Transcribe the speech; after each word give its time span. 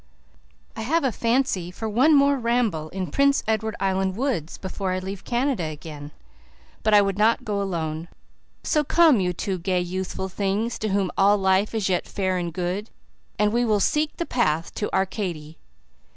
"I 0.75 0.81
have 0.81 1.03
a 1.03 1.11
fancy 1.11 1.69
for 1.69 1.87
one 1.87 2.15
more 2.15 2.39
ramble 2.39 2.89
in 2.89 3.11
Prince 3.11 3.43
Edward 3.47 3.75
Island 3.79 4.15
woods 4.15 4.57
before 4.57 4.93
I 4.93 4.97
leave 4.97 5.23
Canada 5.23 5.65
again. 5.65 6.09
But 6.81 6.95
I 6.95 7.03
would 7.03 7.19
not 7.19 7.45
go 7.45 7.61
alone. 7.61 8.07
So 8.63 8.83
come, 8.83 9.19
you 9.19 9.31
two 9.31 9.59
gay 9.59 9.79
youthful 9.81 10.27
things 10.27 10.79
to 10.79 10.87
whom 10.89 11.11
all 11.19 11.37
life 11.37 11.75
is 11.75 11.87
yet 11.87 12.07
fair 12.07 12.39
and 12.39 12.51
good, 12.51 12.89
and 13.37 13.53
we 13.53 13.63
will 13.63 13.79
seek 13.79 14.17
the 14.17 14.25
path 14.25 14.73
to 14.73 14.91
Arcady. 14.91 15.59